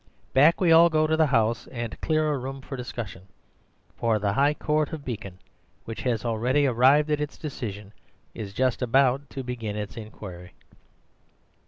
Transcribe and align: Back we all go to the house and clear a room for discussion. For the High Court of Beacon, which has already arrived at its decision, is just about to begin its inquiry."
Back 0.33 0.59
we 0.59 0.71
all 0.71 0.89
go 0.89 1.05
to 1.05 1.15
the 1.15 1.27
house 1.27 1.67
and 1.67 2.01
clear 2.01 2.31
a 2.33 2.37
room 2.39 2.61
for 2.61 2.75
discussion. 2.75 3.27
For 3.97 4.17
the 4.17 4.33
High 4.33 4.55
Court 4.55 4.93
of 4.93 5.05
Beacon, 5.05 5.37
which 5.85 6.01
has 6.01 6.25
already 6.25 6.65
arrived 6.65 7.11
at 7.11 7.21
its 7.21 7.37
decision, 7.37 7.93
is 8.33 8.51
just 8.51 8.81
about 8.81 9.29
to 9.29 9.43
begin 9.43 9.75
its 9.75 9.97
inquiry." 9.97 10.53